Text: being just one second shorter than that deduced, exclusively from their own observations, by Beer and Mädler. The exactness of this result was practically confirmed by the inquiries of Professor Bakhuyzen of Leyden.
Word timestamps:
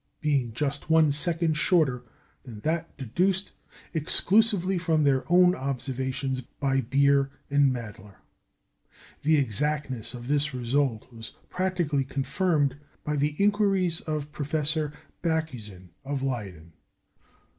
being 0.19 0.51
just 0.51 0.89
one 0.89 1.11
second 1.11 1.53
shorter 1.53 2.01
than 2.41 2.59
that 2.61 2.97
deduced, 2.97 3.51
exclusively 3.93 4.79
from 4.79 5.03
their 5.03 5.23
own 5.31 5.53
observations, 5.53 6.41
by 6.59 6.81
Beer 6.81 7.29
and 7.51 7.71
Mädler. 7.71 8.15
The 9.21 9.37
exactness 9.37 10.15
of 10.15 10.27
this 10.27 10.55
result 10.55 11.13
was 11.13 11.33
practically 11.51 12.03
confirmed 12.03 12.77
by 13.03 13.15
the 13.15 13.35
inquiries 13.37 14.01
of 14.01 14.31
Professor 14.31 14.91
Bakhuyzen 15.21 15.89
of 16.03 16.23
Leyden. 16.23 16.73